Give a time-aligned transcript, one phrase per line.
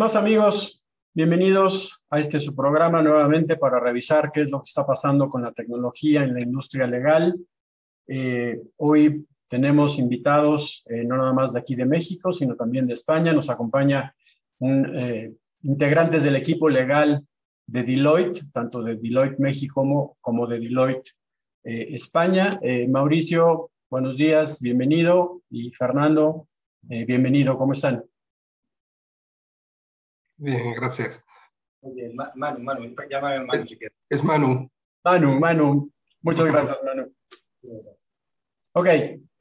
[0.00, 0.82] Estimados amigos,
[1.12, 5.42] bienvenidos a este su programa nuevamente para revisar qué es lo que está pasando con
[5.42, 7.38] la tecnología en la industria legal.
[8.08, 12.94] Eh, hoy tenemos invitados eh, no nada más de aquí de México, sino también de
[12.94, 13.34] España.
[13.34, 14.14] Nos acompaña
[14.60, 15.34] eh,
[15.64, 17.22] integrantes del equipo legal
[17.66, 21.10] de Deloitte, tanto de Deloitte México como, como de Deloitte
[21.62, 22.58] España.
[22.88, 25.42] Mauricio, buenos días, bienvenido.
[25.50, 26.48] Y Fernando,
[26.80, 28.02] bienvenido, ¿cómo están?
[30.40, 31.22] Bien, gracias.
[31.82, 33.96] Muy bien, Manu, Manu, llámame Manu si quieres.
[34.08, 34.70] Es Manu.
[35.04, 35.92] Manu, Manu.
[36.22, 37.12] Muchas gracias, Manu.
[38.72, 38.86] Ok,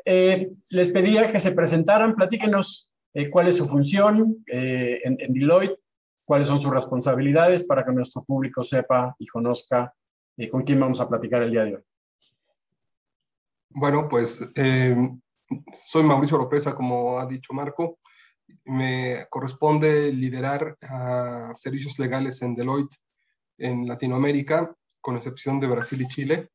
[0.03, 5.34] eh, les pediría que se presentaran, platíquenos eh, cuál es su función eh, en, en,
[5.34, 5.80] Deloitte,
[6.25, 9.94] cuáles son sus responsabilidades para que nuestro público sepa y conozca
[10.52, 11.83] con quién vamos a platicar el día de hoy.
[13.70, 14.39] Bueno, pues
[15.73, 18.00] soy Mauricio Lopeza, como ha dicho Marco
[18.66, 22.97] me corresponde liderar a servicios legales en Deloitte
[23.58, 26.50] en Latinoamérica, con excepción de Brasil y Chile.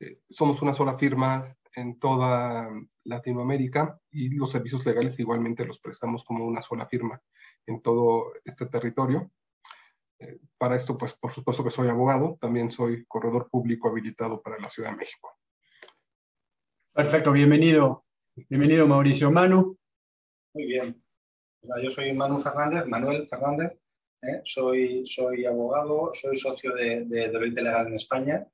[0.00, 2.68] Eh, somos una sola firma en toda
[3.04, 7.20] Latinoamérica y los servicios legales igualmente los prestamos como una sola firma
[7.66, 9.30] en todo este territorio.
[10.18, 14.58] Eh, para esto, pues por supuesto que soy abogado, también soy corredor público habilitado para
[14.58, 15.30] la Ciudad de México.
[16.92, 18.06] Perfecto, bienvenido.
[18.48, 19.30] Bienvenido Mauricio.
[19.30, 19.78] Manu.
[20.54, 21.05] Muy bien.
[21.62, 23.72] Yo soy Manu Fernández, Manuel Fernández,
[24.22, 24.40] ¿eh?
[24.44, 28.46] soy, soy abogado, soy socio de, de Deloitte Legal en España.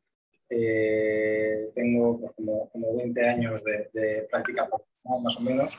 [0.48, 4.68] Eh, tengo pues, como, como, 20 años de, práctica
[5.22, 5.78] más o menos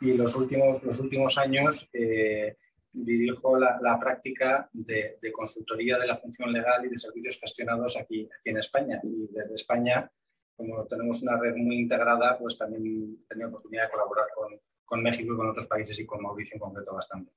[0.00, 2.56] y los últimos, los últimos años eh,
[2.92, 8.28] dirijo la, práctica de, de, consultoría de la función legal y de servicios gestionados aquí,
[8.40, 9.00] aquí en España.
[9.02, 10.10] Y desde España,
[10.56, 15.02] como tenemos una red muy integrada, pues también he tenido oportunidad de colaborar con, con
[15.02, 17.32] México y con otros países y con Mauricio en concreto bastante.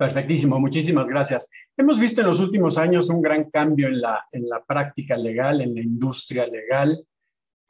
[0.00, 1.46] Perfectísimo, muchísimas gracias.
[1.76, 5.60] Hemos visto en los últimos años un gran cambio en la, en la práctica legal,
[5.60, 7.04] en la industria legal.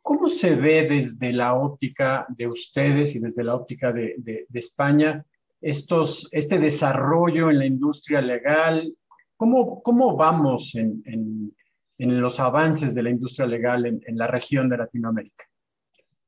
[0.00, 5.26] ¿Cómo se ve desde la óptica de ustedes y desde la óptica de, de, España
[5.60, 8.94] estos, este desarrollo en la industria legal?
[9.36, 11.52] ¿Cómo, cómo vamos en, en,
[11.98, 15.46] en, los avances de la industria legal en, en la región de Latinoamérica?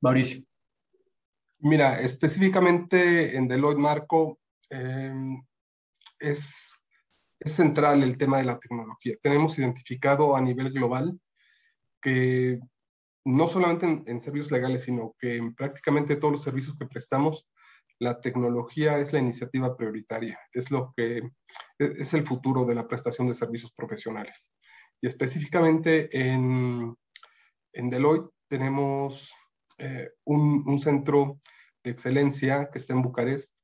[0.01, 0.43] Mauricio.
[1.65, 5.41] Mira, específicamente en Deloitte Marco em,
[6.19, 6.75] es,
[7.45, 9.15] central el tema de la tecnología.
[9.23, 11.21] Tenemos identificado a nivel global
[12.01, 12.59] que
[13.25, 17.47] no solamente en, servicios legales, sino que en prácticamente todos los servicios que prestamos,
[18.01, 21.31] la tecnología es la iniciativa prioritaria, es lo que e,
[21.79, 24.53] es el futuro de la prestación de servicios profesionales.
[25.01, 26.97] Y específicamente en,
[27.73, 29.33] en Deloitte tenemos
[29.83, 31.41] eh, un, centro
[31.83, 33.57] de excelencia que está en Bucarest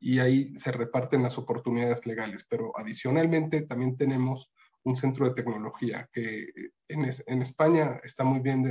[0.00, 2.44] y ahí se reparten las oportunidades legales.
[2.48, 6.46] Pero adicionalmente también tenemos un centro de tecnología que
[6.88, 8.62] en, en España está muy bien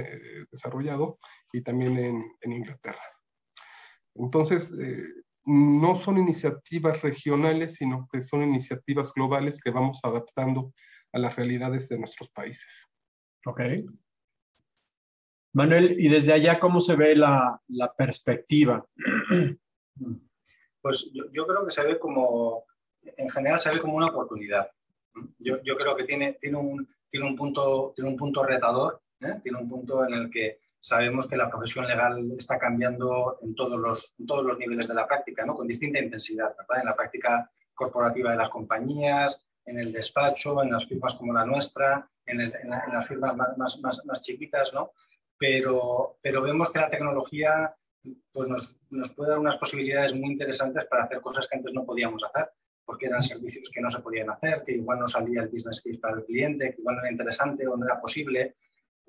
[0.52, 1.18] desarrollado
[1.54, 3.02] y también en, en Inglaterra.
[4.20, 5.04] Entonces, eh,
[5.46, 10.74] no son iniciativas regionales, sino que son iniciativas globales que vamos adaptando
[11.14, 12.88] a las realidades de nuestros países.
[13.46, 13.62] Ok.
[15.54, 18.86] Manuel, y desde allá, ¿cómo se ve la, la perspectiva?
[20.82, 22.64] Pues yo, yo, creo que se ve como,
[23.18, 24.70] en general se ve como una oportunidad.
[25.38, 29.40] Yo, yo creo que tiene, tiene, un, tiene, un punto, tiene un punto retador, ¿eh?
[29.44, 33.80] tiene un punto en el que sabemos que la profesión legal está cambiando en todos
[33.80, 35.56] los, en todos los niveles de la práctica, ¿no?
[35.56, 36.82] con distinta intensidad, ¿verdad?
[36.82, 41.46] en la práctica corporativa de las compañías, en el despacho, en las firmas como la
[41.46, 44.92] nuestra, en, el, en, la, en las firmas más, más, más, más chiquitas, ¿no?
[45.40, 47.74] Pero, vemos que la tecnología
[48.32, 48.50] pues
[48.90, 52.50] nos, puede dar unas posibilidades muy interesantes para hacer cosas que antes no podíamos hacer,
[52.86, 56.00] porque eran servicios que no se podían hacer, que igual no salía el business case
[56.00, 58.58] para el cliente, que igual no era interesante o no era posible,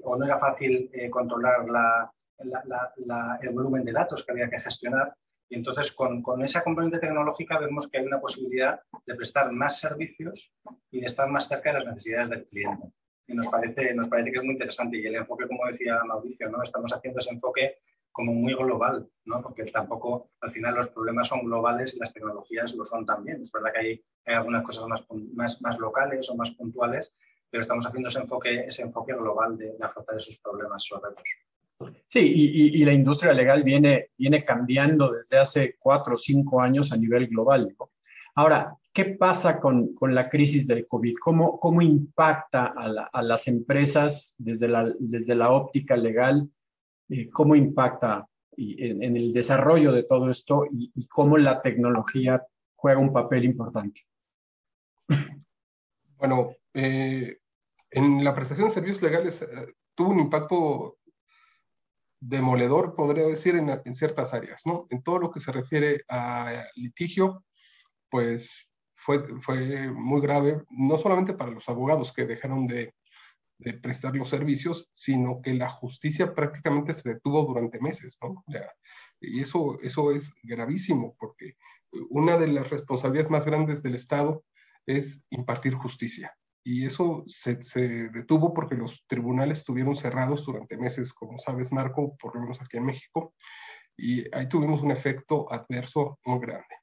[0.03, 4.49] o no era fácil eh, controlar la, la, la, el volumen de datos que había
[4.49, 5.15] que gestionar.
[5.49, 9.81] Y entonces con, con, esa componente tecnológica vemos que hay una posibilidad de prestar más
[9.81, 10.53] servicios
[10.93, 12.93] y de estar más cerca de las necesidades del cliente
[13.31, 14.99] y nos parece, nos parece que es muy interesante.
[14.99, 16.63] Y el enfoque, como decía Mauricio, ¿no?
[16.63, 17.77] estamos haciendo ese enfoque
[18.11, 19.41] como muy global, ¿no?
[19.41, 23.43] porque tampoco, al final, los problemas son globales y las tecnologías lo son también.
[23.43, 27.15] Es verdad que hay, hay algunas cosas más, más, más, locales o más puntuales,
[27.49, 31.25] pero estamos haciendo ese enfoque, ese enfoque global de, de afrontar esos problemas, esos retos.
[32.09, 36.93] Sí, y, y, la industria legal viene, viene cambiando desde hace cuatro o cinco años
[36.93, 37.75] a nivel global.
[38.41, 41.15] Ahora, ¿qué pasa con, con la crisis del COVID?
[41.21, 46.51] ¿Cómo, cómo impacta a, a, las empresas desde la, desde la óptica legal?
[47.11, 48.27] Eh, ¿Cómo impacta
[48.57, 52.43] en, el desarrollo de todo esto y, y, cómo la tecnología
[52.77, 54.07] juega un papel importante.
[56.17, 57.41] Bueno, eh,
[57.91, 60.97] en la prestación de servicios legales eh, tuvo un impacto
[62.19, 64.87] demoledor, podría decir, en, en, ciertas áreas, ¿no?
[64.89, 67.45] En todo lo que se refiere a litigio,
[68.11, 72.95] pues fue, fue muy grave, no solamente para los abogados que dejaron de,
[73.83, 78.43] prestar los servicios, sino que la justicia prácticamente se detuvo durante meses, ¿no?
[79.21, 81.57] y eso, eso es gravísimo, porque
[82.09, 84.43] una de las responsabilidades más grandes del Estado
[84.87, 86.35] es impartir justicia.
[86.65, 92.17] Y eso se, se, detuvo porque los tribunales estuvieron cerrados durante meses, como sabes, Marco,
[92.17, 93.35] por lo menos aquí en México,
[93.97, 96.80] y ahí tuvimos un efecto adverso muy grande.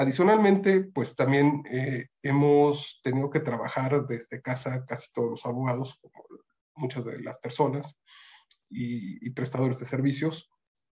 [0.00, 6.24] Adicionalmente, pues también eh, hemos tenido que trabajar desde casa casi todos los abogados, como
[6.76, 7.98] muchas de las personas
[8.70, 10.48] y, y prestadores de servicios,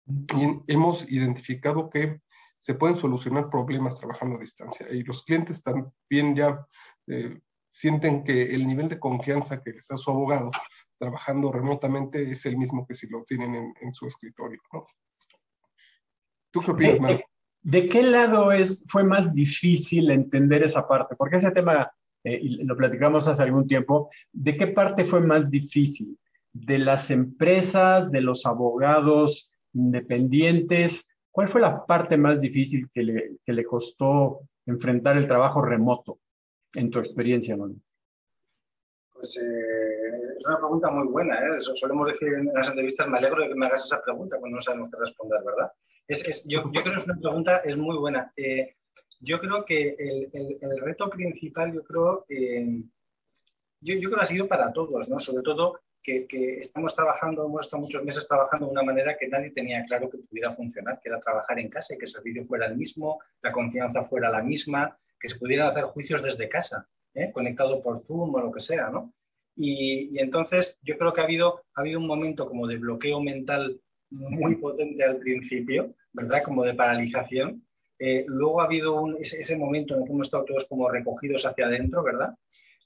[0.05, 2.21] y hemos identificado que
[2.57, 4.87] se pueden solucionar problemas trabajando a distancia.
[4.91, 6.63] Y los clientes también ya
[7.07, 7.39] eh,
[7.71, 10.51] sienten que el nivel de confianza que les da su abogado
[10.99, 14.61] trabajando remotamente es el mismo que si lo tienen en, en su escritorio.
[14.71, 14.85] ¿no?
[16.51, 17.30] ¿Tú qué opinas, Marco?
[17.63, 21.15] ¿De qué lado es, fue más difícil entender esa parte?
[21.15, 21.91] Porque ese tema,
[22.23, 26.17] eh, lo platicamos hace algún tiempo, ¿de qué parte fue más difícil?
[26.51, 31.07] ¿De las empresas, de los abogados independientes?
[31.29, 36.19] ¿Cuál fue la parte más difícil que le, costó enfrentar el trabajo remoto
[36.73, 37.79] en tu experiencia, Manu?
[39.13, 41.35] Pues eh, es una pregunta muy buena.
[41.35, 41.59] ¿eh?
[41.59, 44.61] Solemos decir en las entrevistas, me alegro de que me hagas esa pregunta cuando no
[44.61, 45.71] sabemos qué responder, ¿verdad?
[46.45, 48.31] Yo, creo que es una pregunta es muy buena.
[48.35, 48.75] Eh,
[49.19, 49.95] yo creo que
[50.31, 52.81] el, reto principal, yo creo, eh,
[53.81, 55.19] yo, creo que ha sido para todos, ¿no?
[55.19, 56.25] Sobre todo que,
[56.59, 60.17] estamos trabajando, hemos estado muchos meses trabajando de una manera que nadie tenía claro que
[60.17, 63.51] pudiera funcionar, que era trabajar en casa y que el servicio fuera el mismo, la
[63.51, 67.31] confianza fuera la misma, que se pudieran hacer juicios desde casa, ¿eh?
[67.31, 69.13] conectado por Zoom o lo que sea, ¿no?
[69.55, 73.21] Y, y, entonces yo creo que ha habido, ha habido un momento como de bloqueo
[73.21, 73.79] mental
[74.09, 76.43] muy potente al principio, ¿verdad?
[76.43, 77.65] Como de paralización.
[77.99, 81.45] Eh, luego ha habido un, ese, momento en el que hemos estado todos como recogidos
[81.45, 82.33] hacia adentro, ¿verdad?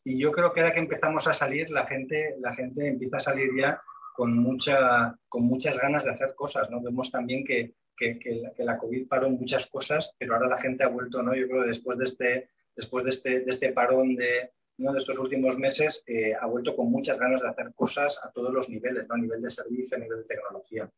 [0.04, 3.22] Y yo creo que ahora que empezamos a salir, la gente, la gente empieza a
[3.22, 3.82] salir ya
[4.14, 6.82] con, mucha, con muchas ganas de hacer cosas, ¿no?
[6.82, 8.20] Vemos también que, que,
[8.58, 11.34] la, COVID paró muchas cosas, pero ahora la gente ha vuelto, ¿no?
[11.34, 15.00] Yo creo que después de este, después de este, de este parón de, uno de
[15.00, 18.68] estos últimos meses eh, ha vuelto con muchas ganas de hacer cosas a todos los
[18.68, 19.16] niveles, ¿no?
[19.16, 20.92] a nivel de servicio, a nivel de tecnología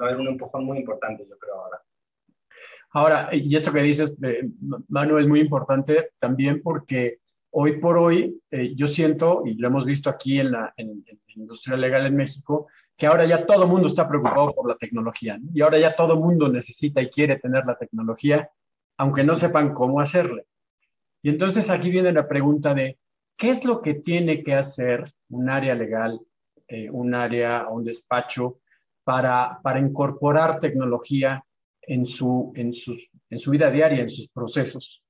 [0.00, 1.82] va a haber un empujón muy importante, yo creo, ahora.
[2.90, 4.48] Ahora, y esto que dices, eh,
[4.88, 7.18] Manu, es muy importante también porque
[7.50, 11.20] hoy por hoy eh, yo siento, y lo hemos visto aquí en la, en, en
[11.26, 14.76] la, industria legal en México, que ahora ya todo el mundo está preocupado por la
[14.76, 15.50] tecnología, ¿no?
[15.52, 18.48] y ahora ya todo el mundo necesita y quiere tener la tecnología,
[18.96, 20.46] aunque no sepan cómo hacerle.
[21.22, 22.98] Y entonces aquí viene la pregunta de,
[23.36, 26.20] ¿qué es lo que tiene que hacer un área legal,
[26.68, 28.60] eh, un área, un despacho,
[29.04, 31.44] para, para incorporar tecnología
[31.82, 35.04] en su, en, sus, en su vida diaria, en sus procesos.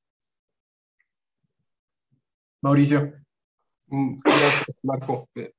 [2.60, 3.12] Mauricio.
[3.86, 5.28] Mm, gracias, Marco.
[5.36, 5.52] Eh,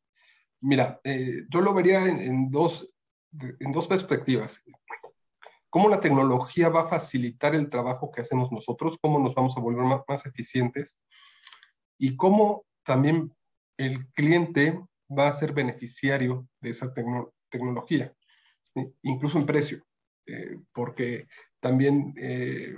[0.62, 2.90] mira, eh, yo lo vería en, dos,
[3.32, 4.64] en dos perspectivas.
[5.70, 8.98] ¿Cómo la tecnología va a facilitar el trabajo que hacemos nosotros?
[9.02, 11.02] ¿Cómo nos vamos a volver más, más eficientes?
[11.98, 13.34] Y cómo también
[13.78, 18.14] el cliente va a ser beneficiario de esa tecno tecnología
[19.04, 19.86] incluso en precio,
[20.26, 21.28] eh, porque
[21.60, 22.76] también eh,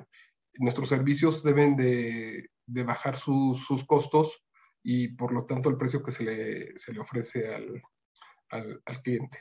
[0.56, 4.44] nuestros servicios deben de, de bajar su, sus costos
[4.84, 7.82] y por lo tanto el precio que se le, se le ofrece al,
[8.50, 9.40] al, al, cliente.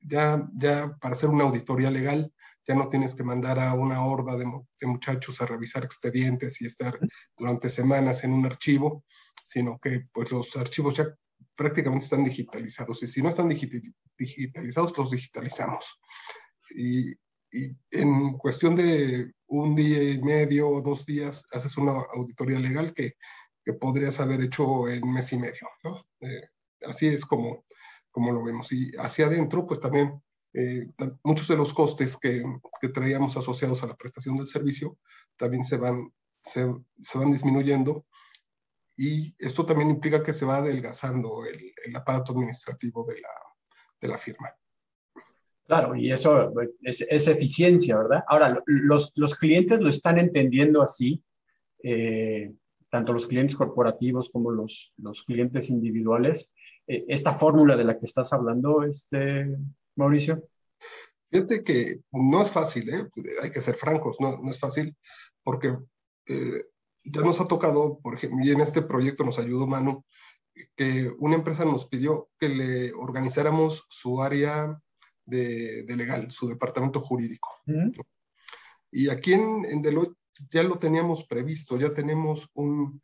[0.00, 2.32] Ya, ya para hacer una auditoría legal,
[2.66, 4.44] ya no tienes que mandar a una horda de,
[4.80, 6.98] de muchachos a revisar expedientes y estar
[7.36, 9.04] durante semanas en un archivo,
[9.44, 11.14] sino que pues los archivos ya
[11.58, 13.02] prácticamente están digitalizados.
[13.02, 16.00] Y si no están digitalizados, los digitalizamos.
[16.70, 17.10] Y,
[17.50, 22.94] y, en cuestión de un día y medio o dos días, haces una auditoría legal
[22.94, 23.14] que,
[23.64, 25.68] que podrías haber hecho en mes y medio.
[25.82, 26.06] ¿no?
[26.20, 26.42] Eh,
[26.86, 27.64] así es como,
[28.12, 28.70] como lo vemos.
[28.70, 30.22] Y hacia adentro, pues también
[30.54, 30.86] eh,
[31.24, 32.44] muchos de los costes que,
[32.80, 34.96] que, traíamos asociados a la prestación del servicio
[35.36, 38.06] también se van, se, se van disminuyendo
[38.98, 43.28] y esto también implica que se va adelgazando el, el aparato administrativo de la,
[44.00, 44.52] de la, firma.
[45.64, 46.52] Claro, y eso
[46.82, 48.24] es, es eficiencia, ¿verdad?
[48.26, 51.22] Ahora, los, los, clientes lo están entendiendo así,
[51.80, 52.52] eh,
[52.90, 56.52] tanto los clientes corporativos como los, los clientes individuales.
[56.88, 59.46] Eh, esta fórmula de la que estás hablando, este,
[59.94, 60.42] Mauricio.
[61.30, 63.06] Fíjate que no es fácil, ¿eh?
[63.42, 64.96] hay que ser francos, no, no es fácil,
[65.44, 65.76] porque
[66.26, 66.64] eh,
[67.04, 70.04] ya nos ha tocado, por ejemplo, y en este proyecto nos ayudó Manu,
[70.76, 74.80] que una empresa nos pidió que le organizáramos su área
[75.24, 77.48] de, legal, su departamento jurídico.
[78.90, 80.16] Y aquí en, en, Deloitte
[80.50, 83.02] ya lo teníamos previsto, ya tenemos un,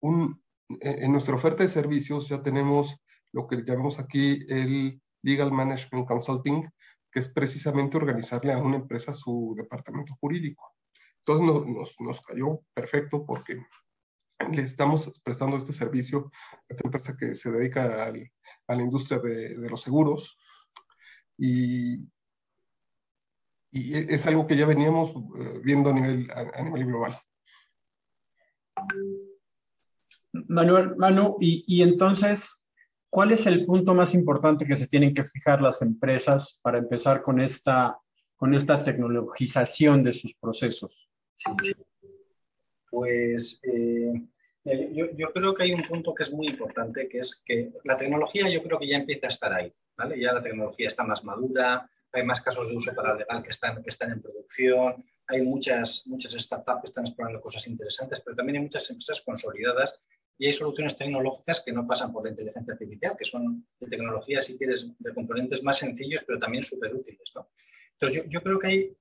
[0.00, 0.42] un,
[0.80, 2.96] en nuestra oferta de servicios ya tenemos
[3.32, 6.68] lo que llamamos aquí el Legal Management Consulting,
[7.10, 10.74] que es precisamente organizarle a una empresa su departamento jurídico.
[11.24, 13.64] Entonces nos, cayó perfecto porque
[14.52, 18.06] le estamos prestando este servicio a esta empresa que se dedica
[18.66, 20.36] a la industria de, los seguros
[21.38, 22.10] y,
[23.70, 27.20] y es algo que ya veníamos eh, viendo a nivel, a, nivel global.
[30.32, 32.62] Manuel, Manu, y, y entonces,
[33.14, 37.20] ¿Cuál es el punto más importante que se tienen que fijar las empresas para empezar
[37.20, 37.98] con esta,
[38.36, 41.11] con esta tecnologización de sus procesos?
[42.90, 44.12] Pues eh,
[44.92, 48.48] yo, creo que hay un punto que es muy importante, que es que la tecnología
[48.48, 50.20] yo creo que ya empieza a estar ahí, ¿vale?
[50.20, 53.82] Ya la tecnología está más madura, hay más casos de uso para legal que están,
[53.82, 58.56] que están en producción, hay muchas, muchas startups que están explorando cosas interesantes, pero también
[58.56, 59.98] hay muchas empresas consolidadas
[60.38, 64.40] y hay soluciones tecnológicas que no pasan por la inteligencia artificial, que son de tecnología,
[64.40, 67.32] si quieres, de componentes más sencillos, pero también súper útiles.
[67.34, 67.48] ¿no?
[68.02, 68.96] Entonces, yo, creo que hay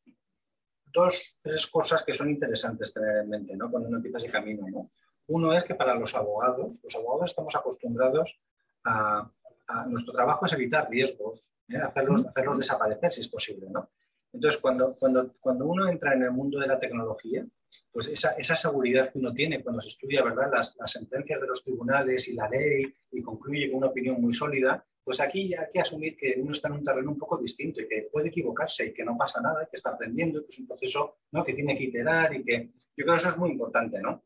[0.91, 3.69] dos, tres cosas que son interesantes tener en mente ¿no?
[3.69, 4.65] cuando uno empieza ese camino.
[4.69, 4.89] ¿no?
[5.27, 8.39] Uno es que para los abogados, los abogados estamos acostumbrados
[8.83, 9.29] a,
[9.67, 11.77] a nuestro trabajo es evitar riesgos, ¿eh?
[11.77, 13.67] hacerlos, hacerlos desaparecer si es posible.
[13.69, 13.89] ¿no?
[14.33, 17.45] Entonces, cuando, cuando, cuando uno entra en el mundo de la tecnología,
[17.91, 20.49] pues esa, esa, seguridad que uno tiene cuando se estudia ¿verdad?
[20.51, 24.33] Las, las, sentencias de los tribunales y la ley y concluye con una opinión muy
[24.33, 27.37] sólida, pues aquí ya hay que asumir que uno está en un terreno un poco
[27.37, 30.47] distinto y que puede equivocarse y que no pasa nada, y que está aprendiendo, que
[30.49, 31.43] es un proceso ¿no?
[31.43, 34.23] que tiene que iterar y que yo creo que eso es muy importante, ¿no?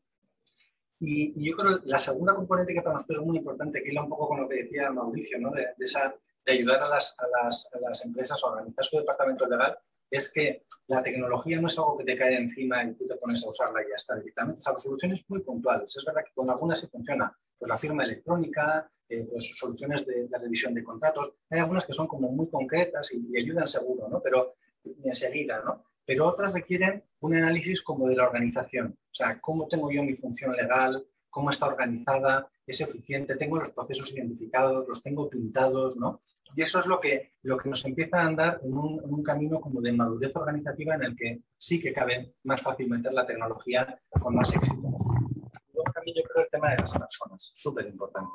[0.98, 3.92] Y, y yo creo que la segunda componente que para nosotros es muy importante, que
[3.92, 5.50] iba un poco con lo que decía Mauricio, ¿no?
[5.50, 6.14] de, de esa,
[6.44, 9.78] de ayudar a las, a, las, a las empresas a organizar su departamento legal,
[10.10, 13.44] es que la tecnología no es algo que te cae encima y tú te pones
[13.44, 14.60] a usarla y ya está directamente.
[14.60, 15.96] Son soluciones muy puntuales.
[15.96, 17.36] Es verdad que con algunas sí funciona.
[17.58, 21.34] Pues la firma electrónica, eh, pues soluciones de, revisión de contratos.
[21.50, 24.20] Hay algunas que son como muy concretas y, ayudan seguro, ¿no?
[24.20, 24.54] Pero
[25.04, 25.84] enseguida, ¿no?
[26.04, 28.96] Pero otras requieren un análisis como de la organización.
[29.10, 31.04] O sea, ¿cómo tengo yo mi función legal?
[31.30, 32.48] ¿Cómo está organizada?
[32.66, 33.36] ¿Es eficiente?
[33.36, 34.88] ¿Tengo los procesos identificados?
[34.88, 35.96] ¿Los tengo pintados?
[35.96, 36.20] ¿no?
[36.54, 39.22] Y eso es lo que, lo que nos empieza a andar en un, en un,
[39.22, 43.26] camino como de madurez organizativa en el que sí que cabe más fácil meter la
[43.26, 44.80] tecnología con más éxito.
[45.74, 48.30] Luego también yo creo el tema de las personas, súper importante.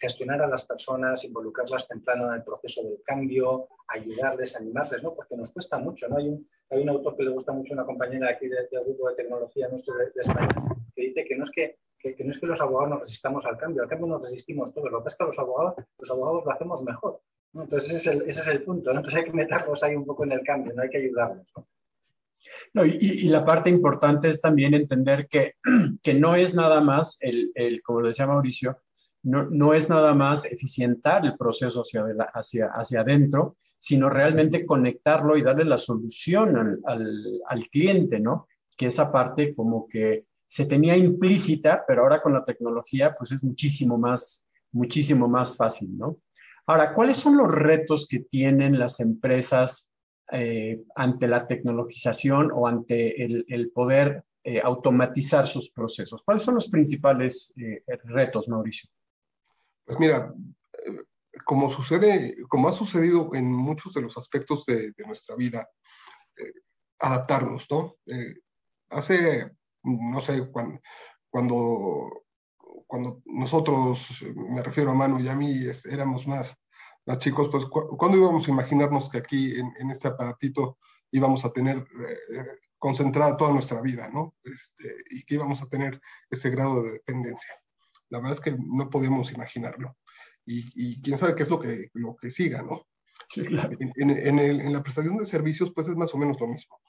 [0.00, 5.14] Gestionar a las personas, involucrarlas temprano en el proceso del cambio, ayudarles, animarles, ¿no?
[5.14, 6.16] Porque nos cuesta mucho, ¿no?
[6.16, 9.08] Hay un, hay un autor que le gusta mucho, una compañera aquí del de grupo
[9.10, 10.48] de tecnología nuestro de, España,
[10.94, 13.58] que dice que no es que que, no es que los abogados nos resistamos al
[13.58, 14.90] cambio, al cambio nos resistimos todos.
[14.90, 17.20] Lo que es que los abogados, los abogados lo hacemos mejor.
[17.52, 18.90] Entonces ese es, el, ese es el punto.
[18.90, 21.46] Entonces hay que meterlos ahí un poco en el cambio, no hay que ayudarlos.
[22.72, 25.54] No, y, y, la parte importante es también entender que,
[26.02, 28.78] que no es nada más, el, el, como lo decía Mauricio,
[29.22, 35.36] no, no, es nada más eficientar el proceso hacia, hacia, hacia adentro, sino realmente conectarlo
[35.36, 38.46] y darle la solución al, al, al, cliente, ¿no?
[38.76, 43.42] Que esa parte como que se tenía implícita, pero ahora con la tecnología pues es
[43.42, 46.18] muchísimo más, muchísimo más fácil, ¿no?
[46.66, 49.92] Ahora, ¿cuáles son los retos que tienen las empresas
[50.30, 56.22] eh, ante la tecnologización o ante el, el poder eh, automatizar sus procesos?
[56.22, 58.90] ¿Cuáles son los principales eh, retos, Mauricio?
[59.90, 60.32] Pues mira,
[61.44, 65.68] como sucede, como ha sucedido en muchos de los aspectos de, nuestra vida,
[67.00, 67.96] adaptarnos, ¿no?
[68.90, 69.50] hace,
[69.82, 70.80] no sé, cuando,
[71.28, 72.22] cuando
[72.90, 76.56] cuando nosotros, me refiero a Manu y a mí, es, éramos más,
[77.06, 80.78] más chicos, pues cu ¿cuándo íbamos a imaginarnos que aquí en, este aparatito
[81.12, 82.46] íbamos a tener eh,
[82.78, 84.34] concentrada toda nuestra vida, ¿no?
[84.42, 87.54] Este, y que íbamos a tener ese grado de dependencia.
[88.10, 89.96] La verdad es que no podemos imaginarlo.
[90.44, 92.86] Y, y quién sabe qué es lo que, lo que siga, ¿no?
[93.28, 93.76] Sí, claro.
[93.78, 96.48] en, en, en, el, en, la prestación de servicios, pues es más o menos lo
[96.48, 96.80] mismo.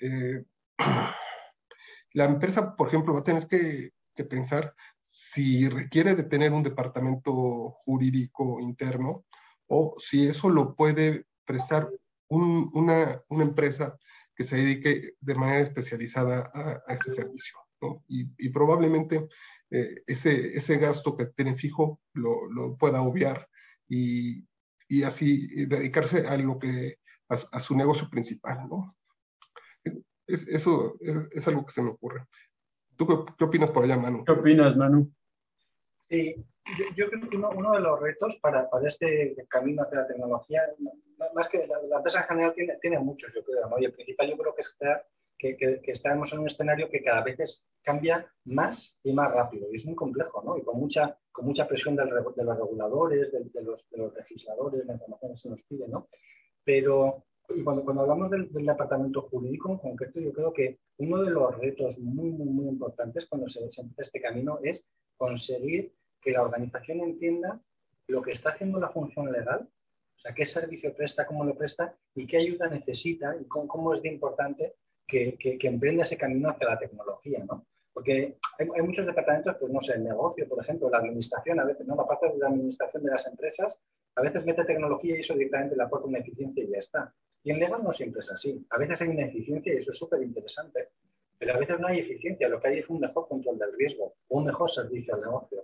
[0.00, 0.44] Eh,
[2.12, 6.62] la empresa, por ejemplo, va a tener que, que pensar si requiere de tener un
[6.62, 9.24] departamento jurídico interno
[9.66, 11.88] o si eso lo puede prestar
[12.28, 13.96] un, una, una, empresa
[14.34, 17.58] que se dedique de manera especializada a, a este servicio.
[17.80, 18.04] ¿no?
[18.08, 19.28] Y, y, probablemente
[19.70, 23.48] eh, ese, ese gasto que tiene fijo lo, lo pueda obviar
[23.88, 24.44] y,
[24.88, 26.96] y, así dedicarse a lo que
[27.28, 28.68] a, a su negocio principal.
[28.68, 28.96] ¿no?
[30.26, 32.24] Es, eso es, es, algo que se me ocurre.
[32.96, 34.24] ¿Tú qué, opinas por allá, Manu?
[34.24, 35.12] ¿Qué opinas, Manu?
[36.08, 36.34] Sí,
[36.96, 40.62] yo, creo que uno, de los retos para, para, este camino hacia la tecnología,
[41.34, 43.78] más que la, empresa en general tiene, tiene muchos, yo creo, ¿no?
[43.78, 44.76] y el principal yo creo que es
[45.38, 49.68] que, que, que, estamos en un escenario que cada vez cambia más y más rápido,
[49.70, 50.58] y es muy complejo, ¿no?
[50.58, 54.14] y con mucha, con mucha presión del, de los reguladores, de, de, los, de, los,
[54.14, 56.08] legisladores, la información que se nos pide, ¿no?
[56.64, 57.24] pero
[57.64, 61.56] cuando, cuando hablamos del, del, departamento jurídico en concreto, yo creo que uno de los
[61.58, 66.42] retos muy, muy, muy importantes cuando se, se empieza este camino es conseguir que la
[66.42, 67.60] organización entienda
[68.08, 69.68] lo que está haciendo la función legal,
[70.16, 74.02] o sea, qué servicio presta, cómo lo presta y qué ayuda necesita y cómo, es
[74.02, 74.74] de importante
[75.08, 77.66] que, que, emprenda ese camino hacia la tecnología, ¿no?
[77.92, 81.86] Porque hay, muchos departamentos, pues no sé, el negocio, por ejemplo, la administración, a veces,
[81.86, 81.96] ¿no?
[81.96, 83.82] La parte de la administración de las empresas,
[84.14, 87.14] a veces mete tecnología y eso directamente le aporta una eficiencia y ya está.
[87.42, 88.64] Y en legal no siempre es así.
[88.70, 90.90] A veces hay una eficiencia y eso es súper interesante,
[91.38, 94.14] pero a veces no hay eficiencia, lo que hay es un mejor control del riesgo,
[94.28, 95.62] un mejor servicio al negocio.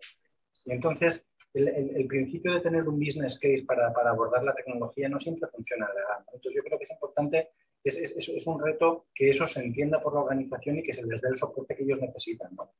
[0.64, 5.20] Y entonces, el, principio de tener un business case para, para, abordar la tecnología no
[5.20, 6.24] siempre funciona legal.
[6.32, 7.50] Entonces, yo creo que es importante,
[7.84, 11.04] es, es, es, un reto que eso se entienda por la organización y que se
[11.04, 12.72] les dé el soporte que ellos necesitan, ¿no?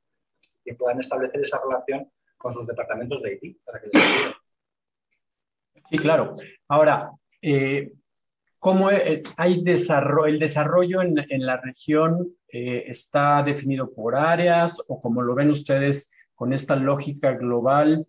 [0.65, 3.57] que puedan establecer esa relación con sus departamentos de IT
[5.89, 6.33] Sí, claro.
[6.67, 7.93] Ahora, eh,
[8.57, 14.99] ¿cómo eh, hay desarrollo, el desarrollo en, la región eh, está definido por áreas o
[14.99, 18.07] como lo ven ustedes con esta lógica global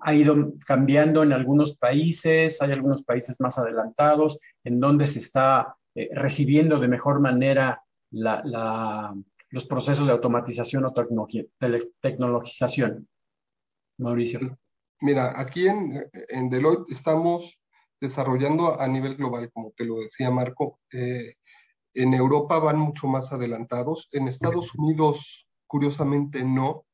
[0.00, 5.74] ha ido cambiando en algunos países, hay algunos países más adelantados, en donde se está
[5.98, 10.94] eh, recibiendo de mejor manera los procesos de automatización o
[12.00, 13.08] tecnologización.
[13.98, 14.56] Mauricio.
[15.00, 17.60] Mira, aquí en, en, Deloitte estamos
[18.00, 20.78] desarrollando a nivel global, como te lo decía Marco.
[20.92, 21.34] Eh,
[21.94, 24.08] en Europa van mucho más adelantados.
[24.12, 26.86] En Estados Unidos, curiosamente, no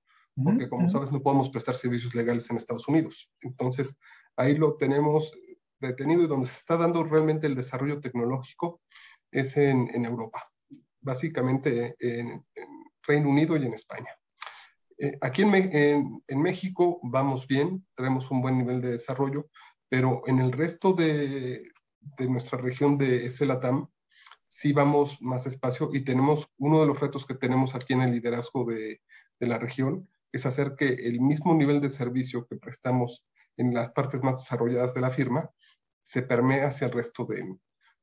[0.43, 3.31] porque como sabes no podemos prestar servicios legales en Estados Unidos.
[3.43, 3.95] Entonces,
[4.37, 5.33] ahí lo tenemos
[5.79, 8.81] detenido y donde se está dando realmente el desarrollo tecnológico
[9.35, 10.51] es en, en Europa,
[11.01, 12.45] básicamente en,
[13.07, 14.09] Reino Unido y en España.
[14.97, 19.51] Eh, aquí en, en, México vamos bien, tenemos un buen nivel de desarrollo,
[19.91, 21.71] pero en el resto de,
[22.01, 23.89] de nuestra región de CELATAM
[24.49, 28.13] sí vamos más despacio y tenemos uno de los retos que tenemos aquí en el
[28.13, 29.03] liderazgo de,
[29.39, 33.91] de la región es hacer que el mismo nivel de servicio que prestamos en las
[33.91, 35.51] partes más desarrolladas de la firma
[36.03, 37.57] se permee hacia el resto de,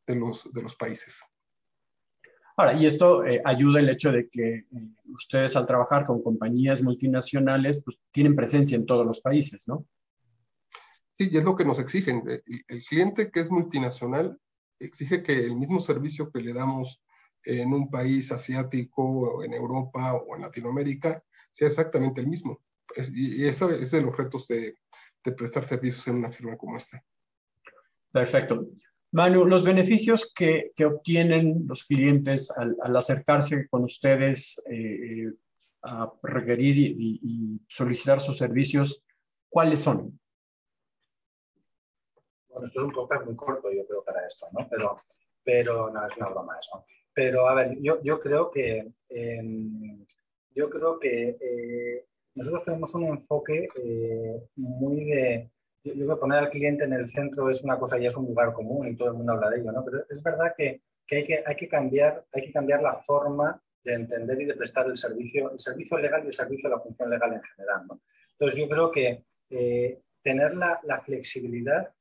[0.06, 1.22] de, los, de los países.
[2.58, 4.66] Ahora, y esto eh, ayuda el hecho de que eh,
[5.06, 9.86] ustedes al trabajar con compañías multinacionales, pues tienen presencia en todos los países, ¿no?
[11.12, 12.24] Sí, y es lo que nos exigen.
[12.28, 14.40] El, el cliente que es multinacional
[14.80, 17.02] exige que el mismo servicio que le damos
[17.44, 22.62] en un país asiático, en Europa o en Latinoamérica, sea exactamente el mismo.
[23.14, 24.76] y eso es de los retos de,
[25.24, 27.04] de, prestar servicios en una firma como esta.
[28.12, 28.68] Perfecto.
[29.12, 35.32] Manu, los beneficios que, que obtienen los clientes al, acercarse con ustedes eh,
[35.84, 39.04] a requerir y, solicitar sus servicios,
[39.50, 40.20] ¿cuáles son?
[42.50, 44.68] Bueno, esto es un podcast muy corto, yo creo, para esto, ¿no?
[44.70, 45.02] Pero,
[45.44, 46.86] pero no, es una broma eso.
[47.14, 49.42] Pero, a ver, yo, yo creo que eh,
[50.54, 55.52] yo creo que eh, nosotros tenemos un enfoque eh, muy de...
[55.84, 58.28] Yo creo que poner al cliente en el centro es una cosa, ya es un
[58.28, 59.84] lugar común y todo el mundo habla de ello, ¿no?
[59.84, 63.60] Pero es verdad que, que, hay, que hay, que cambiar, hay que cambiar la forma
[63.84, 66.82] de entender y de prestar el servicio, el servicio legal y el servicio de la
[66.82, 68.02] función legal en general, ¿no?
[68.34, 71.92] Entonces yo creo que eh, tener la, la flexibilidad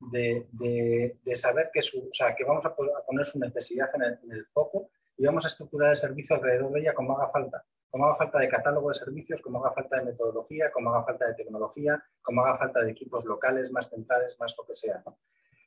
[0.00, 4.18] de, de, saber que, su, o sea, que vamos a, poner su necesidad en el,
[4.22, 7.64] en el foco y vamos a estructurar el servicio alrededor de ella como haga falta
[7.90, 11.26] como haga falta de catálogo de servicios, como haga falta de metodología, como haga falta
[11.26, 15.02] de tecnología, como haga falta de equipos locales, más centrales, más lo que sea.
[15.04, 15.18] ¿no?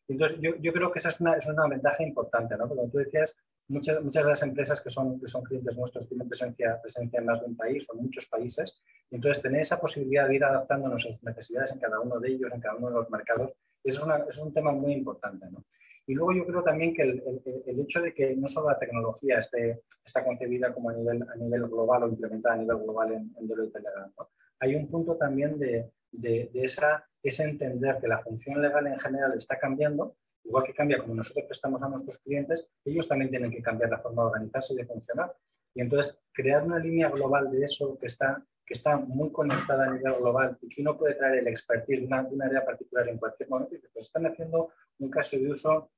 [0.07, 2.67] Entonces, yo, creo que esa es una, es una ventaja importante, ¿no?
[2.67, 3.37] Como tú decías,
[3.69, 7.25] muchas, muchas de las empresas que son, que son clientes nuestros tienen presencia, presencia en
[7.25, 8.81] más de un país o en muchos países.
[9.09, 12.29] Y entonces, tener esa posibilidad de ir adaptándonos a sus necesidades en cada uno de
[12.29, 13.51] ellos, en cada uno de los mercados,
[13.83, 15.63] es, una, es un tema muy importante, ¿no?
[16.05, 18.79] Y luego yo creo también que el, el, el, hecho de que no solo la
[18.79, 23.13] tecnología esté, está concebida como a nivel, a nivel global o implementada a nivel global
[23.13, 24.29] en, en derecho legal, ¿no?
[24.63, 28.99] hay un punto también de, de, de, esa, ese entender que la función legal en
[28.99, 33.51] general está cambiando, igual que cambia como nosotros prestamos a nuestros clientes, ellos también tienen
[33.51, 35.35] que cambiar la forma de organizarse y de funcionar.
[35.75, 39.93] Y entonces, crear una línea global de eso que está, que está muy conectada a
[39.93, 43.17] nivel global y que uno puede traer el expertise de una, una área particular en
[43.17, 45.89] cualquier momento, y pues están haciendo un caso de uso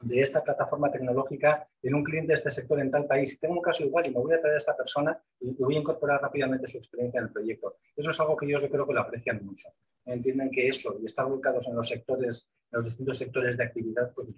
[0.00, 3.38] de esta plataforma tecnológica en un cliente de este sector en tal país.
[3.40, 5.80] Tengo un caso igual y me voy a traer a esta persona y voy a
[5.80, 7.76] incorporar rápidamente su experiencia en el proyecto.
[7.96, 9.68] Eso es algo que ellos yo creo que lo aprecian mucho.
[10.04, 14.12] Entienden que eso y estar ubicados en los sectores, en los distintos sectores de actividad,
[14.14, 14.28] pues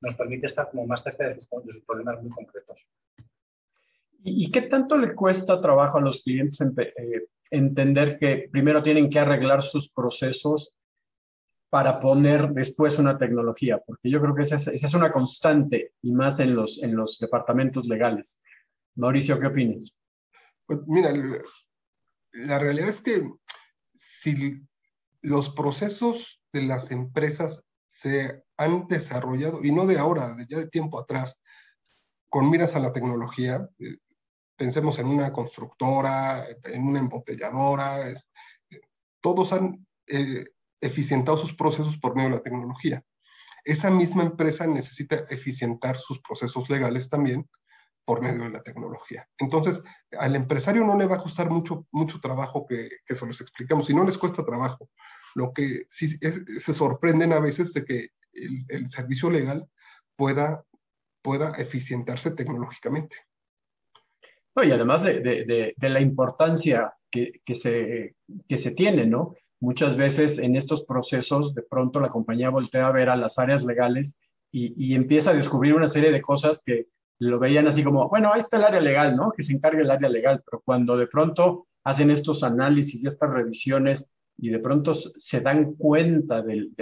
[0.00, 1.48] nos permite estar como más cerca de sus,
[1.86, 2.86] problemas muy concretos.
[4.22, 9.18] ¿Y qué tanto le cuesta trabajo a los clientes eh, entender que primero tienen que
[9.18, 10.74] arreglar sus procesos
[11.70, 16.40] para poner después una tecnología, porque yo creo que esa es, una constante y más
[16.40, 18.40] en los, en los departamentos legales.
[18.96, 19.96] Mauricio, ¿qué opinas?
[20.66, 21.12] Pues mira,
[22.32, 23.22] la realidad es que
[23.94, 24.60] si
[25.22, 30.68] los procesos de las empresas se han desarrollado, y no de ahora, de ya de
[30.68, 31.40] tiempo atrás,
[32.28, 33.96] con miras a la tecnología, eh,
[34.56, 38.12] pensemos en una constructora, en una embotelladora,
[39.20, 40.46] todos han eh,
[40.80, 43.04] eficientado sus procesos por medio de la tecnología.
[43.64, 47.48] Esa misma empresa necesita eficientar sus procesos legales también
[48.04, 49.28] por medio de la tecnología.
[49.38, 49.80] Entonces,
[50.18, 53.88] al empresario no le va a costar mucho, mucho trabajo que, que eso les explicamos,
[53.90, 54.90] y no les cuesta trabajo.
[55.34, 59.68] Lo que sí se sorprenden a veces de que el, servicio legal
[60.16, 60.64] pueda,
[61.22, 63.16] pueda eficientarse tecnológicamente.
[64.56, 68.16] y además de, de, de la importancia que, que, se,
[68.48, 69.34] que se tiene, ¿no?
[69.60, 73.64] Muchas veces en estos procesos, de pronto la compañía voltea a ver a las áreas
[73.64, 74.18] legales
[74.52, 76.86] y, empieza a descubrir una serie de cosas que
[77.20, 79.30] lo veían así como, bueno, ahí está el área legal, ¿no?
[79.30, 83.30] Que se encargue el área legal, pero cuando de pronto hacen estos análisis y estas
[83.30, 86.72] revisiones y de pronto se dan cuenta del,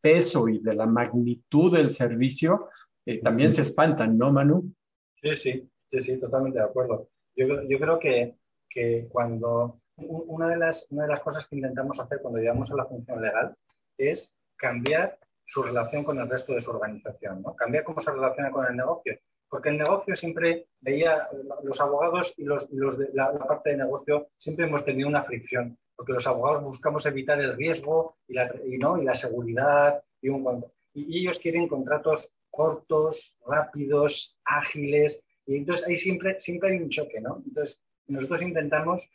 [0.00, 2.68] peso y de la magnitud del servicio,
[3.04, 4.72] eh, también se espantan, ¿no, Manu?
[5.20, 7.08] Sí, sí, sí, sí, totalmente de acuerdo.
[7.34, 8.36] Yo, yo creo que,
[8.70, 12.76] que cuando una de, las, una de las cosas que intentamos hacer cuando llegamos a
[12.76, 13.54] la función legal
[13.98, 17.54] es cambiar su relación con el resto de su organización, ¿no?
[17.54, 19.18] cambiar cómo se relaciona con el negocio.
[19.48, 21.28] Porque el negocio siempre veía,
[21.62, 25.78] los abogados y los, los de la, parte de negocio siempre hemos tenido una fricción,
[25.94, 28.96] porque los abogados buscamos evitar el riesgo y la, y, ¿no?
[28.96, 35.96] y la seguridad y, un, y ellos quieren contratos cortos, rápidos, ágiles, y entonces ahí
[35.96, 37.42] siempre, siempre hay un choque, ¿no?
[37.44, 39.10] Entonces, nosotros intentamos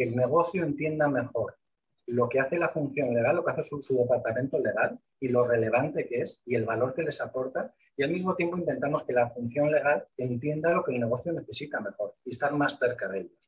[0.00, 1.58] que el negocio entienda mejor
[2.06, 6.08] lo que hace la función legal, lo que hace su, departamento legal y lo relevante
[6.08, 7.74] que es y el valor que les aporta.
[7.98, 11.80] Y al mismo tiempo intentamos que la función legal entienda lo que el negocio necesita
[11.80, 13.38] mejor y estar más cerca de ellos.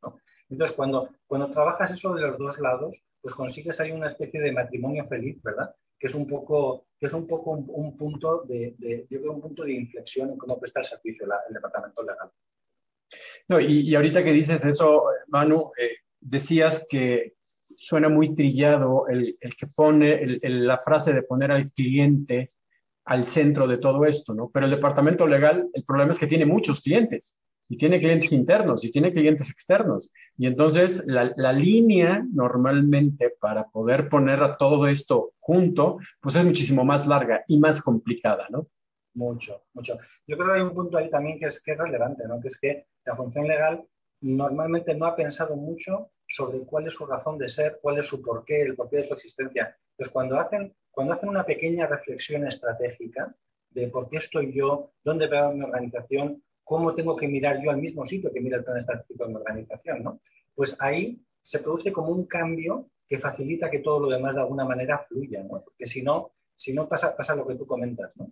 [0.51, 4.53] Entonces, cuando, cuando trabajas eso de los dos lados, pues consigues ahí una especie de
[4.53, 5.75] matrimonio feliz, ¿verdad?
[5.99, 9.65] Que es un poco, que es un, poco un, punto de, yo creo, un punto
[9.65, 12.31] de inflexión en cómo presta el servicio el departamento legal.
[13.49, 17.35] No, y, ahorita que dices eso, Manu, eh, decías que
[17.75, 22.51] suena muy trillado el, que pone la frase de poner al cliente
[23.05, 24.51] al centro de todo esto, ¿no?
[24.53, 28.85] Pero el departamento legal, el problema es que tiene muchos clientes y tiene clientes internos
[28.85, 30.13] y tiene clientes externos.
[30.37, 36.45] Y entonces la, la, línea normalmente para poder poner a todo esto junto, pues es
[36.45, 38.69] muchísimo más larga y más complicada, ¿no?
[39.15, 39.99] Mucho, mucho.
[40.27, 42.41] Yo creo que hay un punto ahí también que es, que es relevante, ¿no?
[42.41, 43.85] Que es que la función legal
[44.23, 48.23] normalmente no ha pensado mucho sobre cuál es su razón de ser, cuál es su
[48.23, 49.77] porqué, el porqué de su existencia.
[49.91, 53.35] Entonces, cuando hacen, cuando hacen una pequeña reflexión estratégica
[53.71, 57.79] de por qué estoy yo, dónde veo mi organización, cómo tengo que mirar yo al
[57.79, 60.21] mismo sitio que mira el plan estratégico de mi organización, ¿no?
[60.55, 64.65] pues ahí se produce como un cambio que facilita que todo lo demás de alguna
[64.65, 65.63] manera fluya, ¿no?
[65.63, 68.13] porque si no, si no pasa, pasa lo que tú comentas.
[68.17, 68.31] ¿no?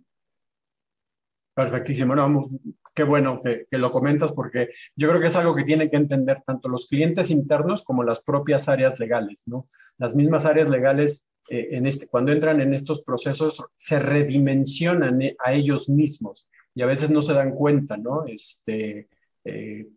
[1.61, 2.15] Perfectísimo.
[2.15, 2.49] No,
[2.95, 6.41] qué bueno que, lo comentas porque yo creo que es algo que tienen que entender
[6.43, 9.67] tanto los clientes internos como las propias áreas legales, ¿no?
[9.99, 15.35] Las mismas áreas legales, eh, en este, cuando entran en estos procesos, se redimensionan eh,
[15.37, 18.25] a ellos mismos y a veces no se dan cuenta, ¿no?
[18.25, 19.05] Este,
[19.45, 19.87] eh,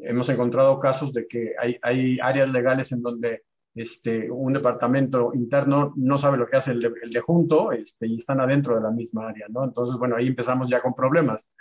[0.00, 3.42] hemos encontrado casos de que hay, hay áreas legales en donde
[3.80, 8.40] este, un departamento interno no sabe lo que hace el de, junto este, y están
[8.40, 9.64] adentro de la misma área, ¿no?
[9.64, 11.52] Entonces, bueno, ahí empezamos ya con problemas.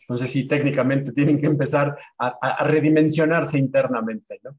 [0.00, 4.56] Entonces, sí, técnicamente tienen que empezar a, redimensionarse internamente, ¿no?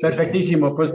[0.00, 0.74] Perfectísimo.
[0.74, 0.92] Pues,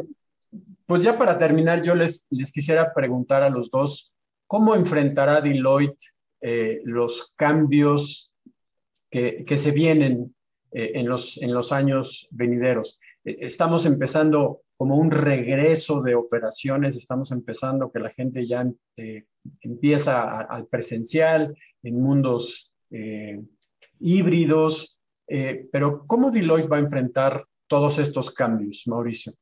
[0.86, 4.13] pues ya para terminar, yo les, les quisiera preguntar a los dos,
[4.46, 6.06] ¿cómo enfrentará Deloitte
[6.42, 8.32] eh, los cambios
[9.10, 10.36] que, que se vienen
[10.72, 13.00] eh, en, los, en los años venideros?
[13.28, 19.26] Eh, estamos empezando como un regreso de operaciones, estamos empezando que la gente ya eh,
[19.60, 23.44] empieza al presencial en mundos eh,
[24.00, 24.98] híbridos,
[25.74, 29.34] pero ¿cómo Deloitte va a enfrentar todos estos cambios, Mauricio?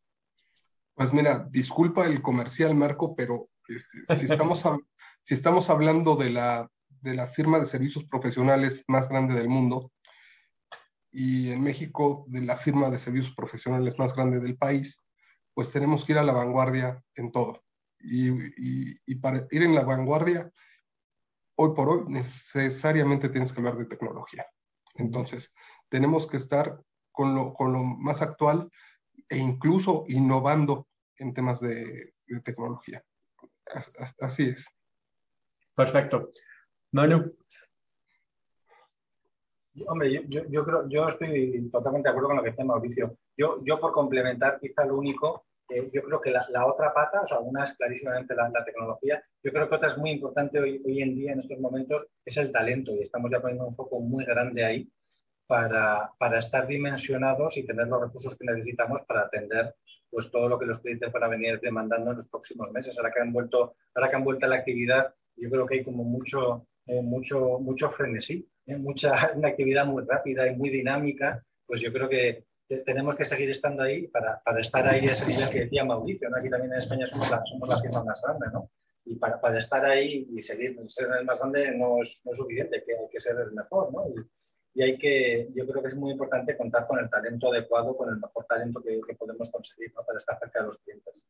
[0.96, 4.64] Pues mira, disculpa el comercial, Marco, pero este, si, estamos
[5.22, 6.68] si estamos hablando de la,
[7.02, 9.92] de la firma de servicios profesionales más grande del mundo,
[11.18, 15.02] y en México de la firma de servicios profesionales más grande del país,
[15.54, 17.64] pues tenemos que ir a la vanguardia en todo.
[18.02, 18.28] Y,
[19.08, 20.52] y, para ir en la vanguardia,
[21.56, 24.46] hoy por hoy necesariamente tienes que hablar de tecnología.
[24.96, 25.54] Entonces,
[25.88, 28.70] tenemos que estar con lo, con lo más actual
[29.30, 33.02] e incluso innovando en temas de, de tecnología.
[34.20, 34.68] Así es.
[35.76, 36.30] Perfecto.
[36.92, 37.38] Manu.
[39.88, 43.18] Hombre, yo, creo, yo estoy totalmente de acuerdo con lo que dice Mauricio.
[43.36, 47.28] Yo, yo por complementar, quizá lo único, eh, yo creo que la, otra pata, o
[47.28, 50.82] sea, una es clarísimamente la, la, tecnología, yo creo que otra es muy importante hoy,
[50.86, 54.00] hoy en día, en estos momentos, es el talento, y estamos ya poniendo un foco
[54.00, 54.90] muy grande ahí
[55.48, 59.76] para, para estar dimensionados y tener los recursos que necesitamos para atender
[60.10, 62.98] pues todo lo que los clientes van a venir demandando en los próximos meses.
[62.98, 65.84] Ahora que han vuelto, ahora que han vuelto a la actividad, yo creo que hay
[65.84, 68.78] como mucho, eh, mucho, mucho frenesí, ¿eh?
[68.78, 72.46] mucha una actividad muy rápida y muy dinámica, pues yo creo que
[72.86, 76.30] tenemos que seguir estando ahí para, para estar ahí a ese nivel que decía Mauricio,
[76.30, 76.38] ¿no?
[76.38, 78.72] Aquí también en España somos la, somos la firma más grande, ¿no?
[79.06, 82.38] Y para, para estar ahí y seguir ser el más grande no es, no es
[82.38, 84.08] suficiente, que hay que ser el mejor, ¿no?
[84.10, 87.96] Y, y, hay que, yo creo que es muy importante contar con el talento adecuado,
[87.96, 90.04] con el mejor talento que, que podemos conseguir, ¿no?
[90.04, 91.24] Para estar cerca de los clientes.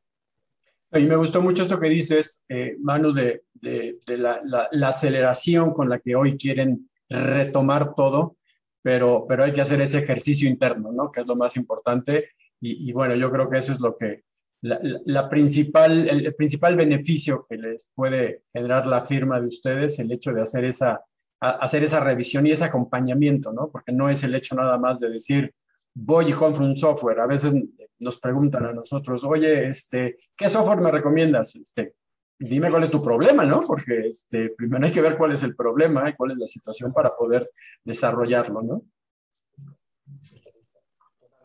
[0.93, 4.87] Y me gustó mucho esto que dices, eh, Manu, de, de, de la, la, la,
[4.89, 8.37] aceleración con la que hoy quieren retomar todo,
[8.81, 11.11] pero, pero hay que hacer ese ejercicio interno, ¿no?
[11.11, 12.29] Que es lo más importante.
[12.61, 14.23] Y, bueno, yo creo que eso es lo que,
[14.61, 20.11] la, principal, el, el, principal beneficio que les puede generar la firma de ustedes, el
[20.11, 21.03] hecho de hacer esa,
[21.39, 23.69] hacer esa revisión y ese acompañamiento, ¿no?
[23.69, 25.53] Porque no es el hecho nada más de decir,
[25.93, 27.19] voy y compro un software.
[27.19, 27.53] A veces
[27.99, 31.55] nos preguntan a nosotros, oye, este, ¿qué software me recomiendas?
[31.55, 31.95] Este,
[32.39, 33.61] dime cuál es tu problema, ¿no?
[33.61, 36.93] Porque este, primero hay que ver cuál es el problema y cuál es la situación
[36.93, 37.49] para poder
[37.83, 38.83] desarrollarlo, ¿no?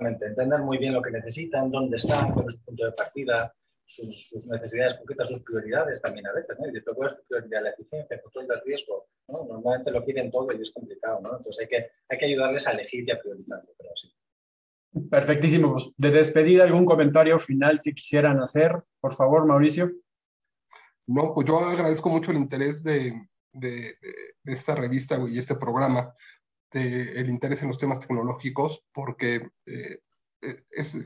[0.00, 4.28] Entender muy bien lo que necesitan, dónde están, cuál es su punto de partida, sus,
[4.28, 6.68] sus, necesidades concretas, sus prioridades también a veces, ¿no?
[6.68, 7.62] Y después, ¿cuál es tu prioridad?
[7.62, 9.44] La eficiencia, el control del riesgo, ¿no?
[9.46, 11.36] Normalmente lo quieren todo y es complicado, ¿no?
[11.36, 14.10] Entonces hay que, hay que ayudarles a elegir y a priorizarlo, pero sí.
[15.10, 15.72] Perfectísimo.
[15.72, 18.82] Pues, de despedida, ¿algún comentario final que quisieran hacer?
[19.00, 19.92] Por favor, Mauricio.
[21.10, 23.96] No, pues yo agradezco mucho el interés de, de,
[24.44, 26.14] de esta revista y este programa,
[26.70, 29.98] de, el interés en los temas tecnológicos, porque eh,
[30.70, 30.96] es,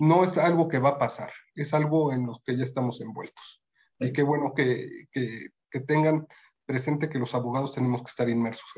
[0.00, 3.62] no es algo que va a pasar, es algo en lo que ya estamos envueltos.
[4.00, 6.26] Y qué bueno que, que, que tengan
[6.66, 8.68] presente que los abogados tenemos que estar inmersos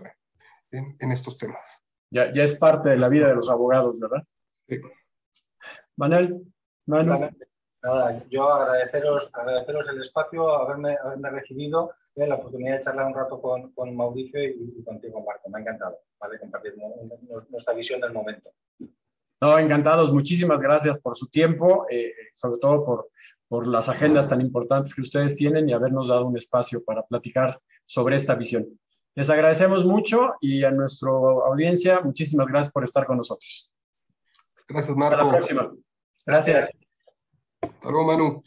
[0.71, 1.83] en, en estos temas.
[2.11, 4.23] Ya, ya es parte de la vida de los abogados, ¿verdad?
[4.69, 4.83] Sí.
[5.97, 6.43] Manuel,
[6.85, 7.31] Manu.
[7.85, 13.15] Nada, yo agradeceros, agradeceros el espacio, haberme, haberme recibido, eh, la oportunidad de charlar un
[13.15, 15.51] rato con, con Mauricio y, y, contigo, Marco.
[15.51, 16.39] Me ha encantado, ¿vale?
[16.39, 16.75] Compartir
[17.51, 18.51] nuestra visión del momento.
[19.39, 20.11] No, encantados.
[20.11, 23.11] Muchísimas gracias por su tiempo, eh, sobre todo por,
[23.49, 27.61] por las agendas tan importantes que ustedes tienen y habernos dado un espacio para platicar
[27.85, 28.67] sobre esta visión.
[29.15, 33.71] Les agradecemos mucho y a nuestra audiencia, muchísimas gracias por estar con nosotros.
[34.67, 35.17] Gracias, Marco.
[35.17, 35.75] Hasta la próxima.
[36.25, 36.84] Gracias.
[37.85, 38.43] Hasta luego, Manu.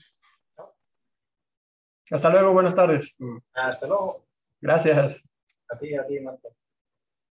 [2.10, 3.16] Hasta luego, buenas tardes.
[3.54, 4.26] Hasta luego.
[4.60, 5.30] Gracias.
[5.70, 6.56] A ti, a ti, Marco.